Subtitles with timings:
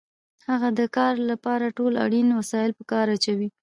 [0.49, 3.49] هغه د کار لپاره ټول اړین وسایل په کار اچوي